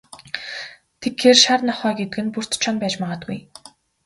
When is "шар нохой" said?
1.43-1.93